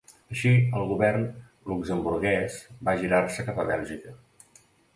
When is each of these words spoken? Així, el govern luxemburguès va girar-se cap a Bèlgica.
Així, 0.35 0.53
el 0.79 0.85
govern 0.91 1.27
luxemburguès 1.73 2.57
va 2.89 2.97
girar-se 3.05 3.47
cap 3.51 3.63
a 3.65 3.69
Bèlgica. 3.71 4.19